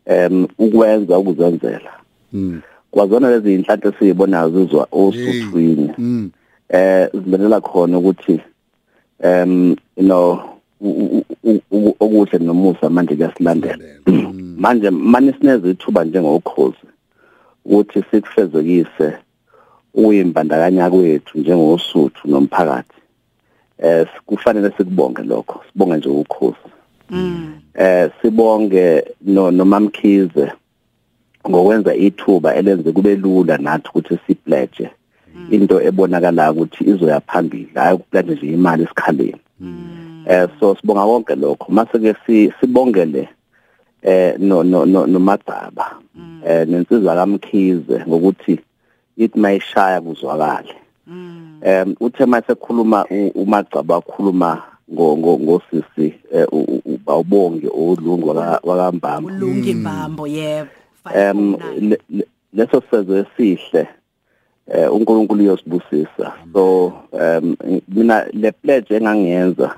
[0.06, 1.92] em ukwenza ukuzenzela.
[2.34, 5.92] Mm kwazona lezi inhlanhla esizibonayo zizwa osuthwini.
[5.98, 6.32] Mm
[6.70, 8.40] eh zibelela khona ukuthi
[9.24, 10.40] um you know
[12.00, 13.84] okuhle nomusa manje kuyasilandela.
[14.62, 16.88] Manje manje sineze ithuba njengokhozi
[17.66, 19.14] ukuthi sikufezekise
[19.94, 23.02] uyimbandakanya kwethu njengosuthu nomphakathi.
[23.84, 26.58] Eh kufanele sikubonge lokho sibonge nje ukhozi
[27.74, 30.52] eh sibonge no nomamkhize
[31.50, 34.90] ngokwenza ithuba elenze kube lula nathi ukuthi sipledge
[35.50, 39.42] into ebonakala ukuthi izoya phambili hayi ukupledge nje imali esikhaleni.
[40.28, 41.72] Eh so sibonga konke lokho.
[41.72, 43.30] Mase ke si sibongele
[44.04, 46.00] eh no no no nomagcaba
[46.46, 48.60] eh nensizwa kaMkhize ngokuthi
[49.18, 50.76] ithi mayishaya kuzwakale.
[51.62, 58.28] Em uthe masekhuluma u- umagcaba wakhuluma ngo ngo- ngosisi eh, u- u- u- bawubonge olungu
[58.30, 60.70] waka- wakambamba ulungi mbambo yebo.
[61.16, 63.88] Em le- le- leso sezo esihle
[64.68, 66.32] eh uNkulunkulu uyosibusisa.
[66.54, 67.56] So em
[67.88, 69.76] mina le pledge engangiyenza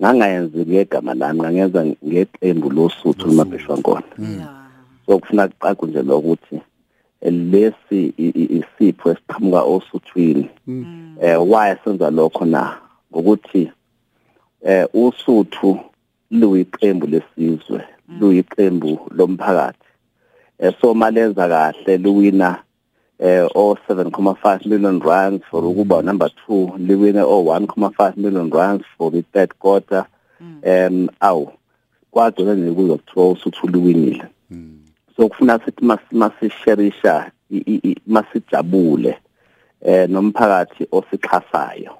[0.00, 4.02] ngangayenzi ngegama lami ngangenza ngeqembu losuthu lumabheshwankona
[5.06, 6.60] so kufuna kuqaqwe nje lokuthi eh,
[7.22, 10.50] lesi isipho esiqhamuka osuthwini
[11.20, 12.76] eh why senza lokho na?
[13.12, 13.70] Ngokuthi
[14.62, 15.78] eh usuthu
[16.30, 17.84] luyiqembu lesizwe
[18.20, 19.88] luyiqembu lomphakathi.
[20.58, 22.62] Eh so malenza kahle luwina
[23.18, 29.12] eh o 7.5 million rands for ukuba number 2 liwine o 1.5 million rands for
[29.12, 30.06] the third quarter.
[30.40, 31.46] Um aw
[32.10, 34.24] kwagcina nje kuzokuthiwa usuthu luwinile.
[35.20, 39.18] So kufuna sithi mas- masisherisha i- i- i- masijabule
[39.82, 41.92] eh nomphakathi osixhasayo.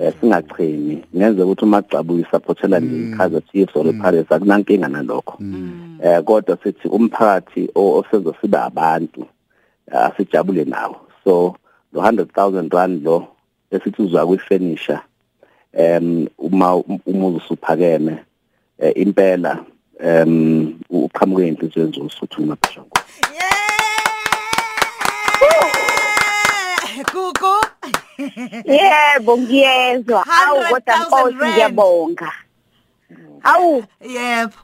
[0.00, 5.38] Eh singachemi ngenze ukuthi umagcabu uyisupportela nje iKaizer Chiefs or iPirates akunankinga nalokho.
[6.02, 9.26] Eh kodwa sithi umphakathi o- osenza sibe abantu
[9.90, 10.96] asijabule nawo.
[11.24, 11.56] So
[11.92, 13.26] lo 100000 rand lo
[13.70, 15.00] esithi uzwa kwi-furniture
[15.72, 18.18] em uma umuzi usuphakeme
[18.78, 19.64] eh, impela
[20.00, 22.96] em uqhamuke inhliziyo zosuthu mapheshongo
[27.04, 27.54] kuku.
[28.64, 30.26] Yebo ngiyezwa.
[30.26, 32.32] Awu kodwa 100,000 Nkosi ngiyabonga.
[33.42, 34.56] Awu yebo.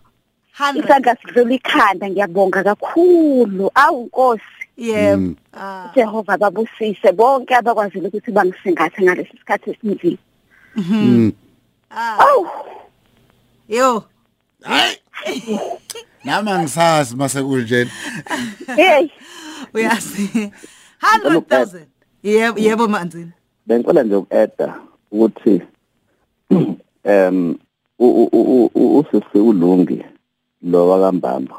[0.58, 3.70] 100 isandla sidlula ikhanda ngiyabonga kakhulu.
[3.74, 4.42] Awu Nkosi.
[4.76, 5.34] Yebo.
[5.52, 5.92] Ah.
[5.94, 7.12] Jehova babusise.
[7.12, 10.18] Bonke abakwazile ukuthi bangisingathe ngalesi sikhathi esinzima.
[12.18, 12.46] Awu
[13.68, 14.04] yo.
[16.24, 17.90] nami angisazi mase kunjena
[18.76, 19.08] hey.
[19.74, 20.50] Uyazi.
[21.24, 21.80] 100000
[22.22, 23.30] yebo yebo manzini.
[23.66, 24.74] Bengicela nje uku-eda
[25.12, 25.62] ukuthi
[27.04, 27.54] em
[27.98, 30.04] u- u- u- u- usisi ulungi
[30.62, 31.54] lo wakambamba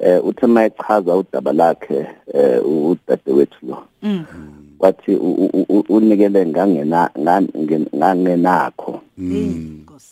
[0.00, 3.84] eh uthe mayechaza udaba lakhe eh udadewethu lo.
[4.78, 9.00] Wathi u- u- u- unikele ngangena ngangen- ngangenakho.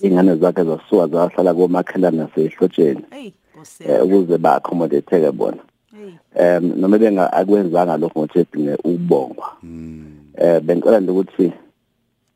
[0.00, 5.62] Ingane zakhe zasuka zahlala komakhelana nasehlotsheni hey Nkosi eh, ukuze ba-accommodate-ke bona.
[6.38, 9.48] Um noma benga akwenzanga lokho ngothi edinge ukubongwa.
[10.38, 11.52] Eh bengicela nje ukuthi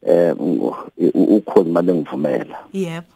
[0.02, 3.06] eh u- ukhozi manje ngivumela yebo.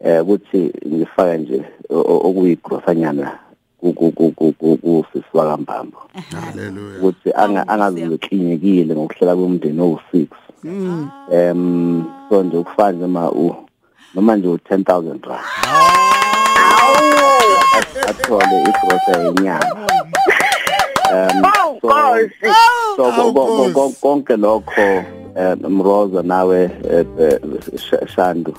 [0.00, 3.38] Eh ukuthi ngifake nje o- o- okuyigrosanyana
[3.80, 5.98] ku- ku- ku- ku- ku- kusisi wakambamba
[6.30, 10.26] haleluya ukuthi anga- angaziklinikile ngokuhlela kwemndeni owu-6
[11.30, 13.54] em so nje ukufana nje ma u
[14.14, 15.44] noma nje u10000 rand.
[18.08, 19.76] Athole igrosa yenyanga
[21.12, 22.54] um Awu so Nkosi.
[22.96, 24.80] so ko- ko- ko- konke lokho
[25.36, 27.38] eh, mroza nawe eh, eh,
[27.76, 28.54] Sh- shandu.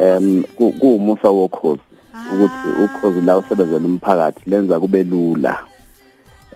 [0.00, 1.80] Em ku- kuwumusa wokhozi
[2.32, 5.58] ukuthi ukhozi la usebenzela umphakathi lenza kube lula.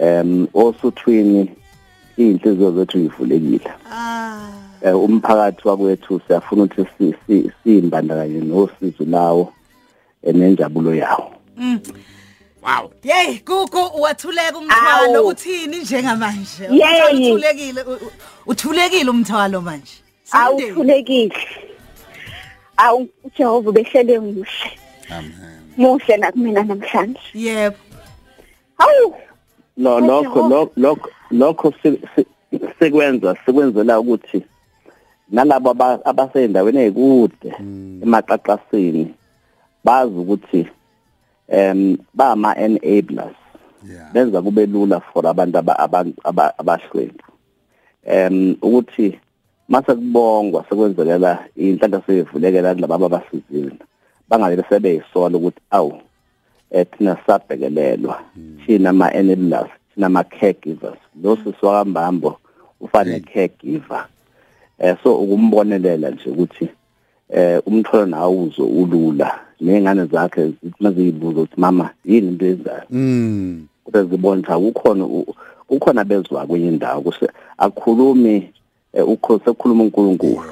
[0.00, 1.50] Em osuthwini
[2.16, 9.52] inhliziyo zethu yivulekile eh, umphakathi wakwethu siyafuna ukuthi si- si- simbandakanye nosizo lawo
[10.22, 11.32] eh, nenjabulo yawo
[13.04, 15.28] Yey kuku wathuleka umthwalo Awu.
[15.28, 16.70] uthini njengamanje Yey.
[16.70, 18.12] Umthwalo uthulekile u- u-
[18.46, 19.92] uthulekile umthwalo manje
[20.24, 20.64] Something.
[20.70, 21.34] Awuthulekile.
[22.76, 24.46] Awu uJehova behlele muhle.
[25.10, 25.32] amen
[25.76, 27.20] Muhle nakumina namhlanje.
[27.34, 27.76] yebo
[28.78, 29.14] Hawu
[29.76, 32.26] lo lokho lo- lokho lokho si- si-
[32.78, 34.42] sekwenza sekwenzela ukuthi
[35.32, 37.50] nalabo aba- abaseyindaweni ezikude
[38.04, 39.14] emaqaqasini
[39.84, 40.62] bazi ukuthi
[41.48, 43.36] em bama enablers
[43.90, 44.12] yeah.
[44.12, 47.26] Benza kube lula for abantu aba- abantu aba- abahlwempu.
[48.04, 49.18] Em ukuthi
[49.68, 53.72] mase kubongwa sekwenzekela inhlanhla seyivulekela kulabo abasizile
[54.28, 55.94] bangalele sebeyisola ukuthi awu
[56.70, 58.20] eh thina sabhekelelwa
[58.66, 62.38] thina ama enablers thina ama caregivers lo sisi wakambambo
[62.80, 64.06] ufane caregiver.
[64.78, 66.68] Eh so ukumbonelela nje ukuthi
[67.30, 69.40] eh umthwalo nawo uzo ulula.
[69.60, 73.66] Nengane zakhe zithi maziyibuza ukuthi mama yini into eyenzayo mm.
[73.84, 75.34] Kube zibona ukuthi akukhona u-
[75.68, 77.00] ukhona bezwa kwenye indawo.
[77.00, 78.50] Kuse akukhulumi
[78.92, 80.42] eh, ukhosi ekukhuluma uNkulunkulu.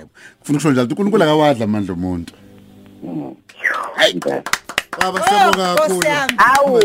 [0.40, 2.34] Kufuna ukusho njalo uNkulunkulu akawadla amandla omuntu.
[4.12, 4.42] Impela
[5.00, 6.32] baba siyabonga kakhulu Nkosi yami.
[6.38, 6.80] Awu.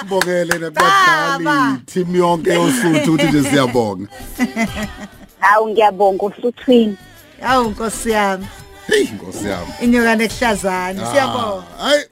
[0.00, 4.08] sibongele nakubadlali team yonke yosuthu ukuthi nje siyabonga.
[5.42, 6.96] Awu ngiyabonga usuthwini.
[7.42, 8.46] Awu Nkosi yami
[8.88, 12.04] hey inkosi yami inyoka nekuhlazana siyabonga hayi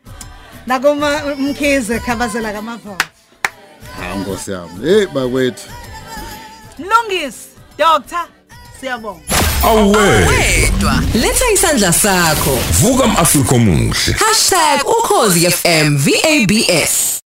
[0.67, 2.97] nakuma mkhize khabazela kamava
[4.01, 5.69] ha inkosi yami hey bakwethu
[6.79, 8.27] mlungisi doctor
[8.81, 9.21] siyabonga
[9.63, 11.03] Awe, Wedwa.
[11.15, 12.59] Letha isandla sakho.
[12.81, 14.17] vuka umAfrika omuhle.
[14.85, 17.21] #ukhozifm VABS.